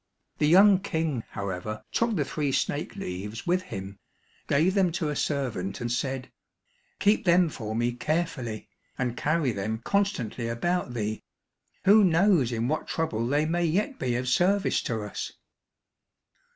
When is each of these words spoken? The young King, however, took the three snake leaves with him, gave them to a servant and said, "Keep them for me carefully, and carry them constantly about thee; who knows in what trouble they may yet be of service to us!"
The 0.39 0.47
young 0.47 0.79
King, 0.79 1.23
however, 1.29 1.83
took 1.91 2.15
the 2.15 2.25
three 2.25 2.51
snake 2.51 2.95
leaves 2.95 3.45
with 3.45 3.61
him, 3.61 3.99
gave 4.47 4.73
them 4.73 4.91
to 4.93 5.09
a 5.09 5.15
servant 5.15 5.79
and 5.79 5.91
said, 5.91 6.31
"Keep 6.97 7.25
them 7.25 7.49
for 7.49 7.75
me 7.75 7.91
carefully, 7.91 8.67
and 8.97 9.15
carry 9.15 9.51
them 9.51 9.77
constantly 9.83 10.47
about 10.47 10.95
thee; 10.95 11.21
who 11.85 12.03
knows 12.03 12.51
in 12.51 12.67
what 12.67 12.87
trouble 12.87 13.27
they 13.27 13.45
may 13.45 13.63
yet 13.65 13.99
be 13.99 14.15
of 14.15 14.27
service 14.27 14.81
to 14.81 15.03
us!" 15.03 15.33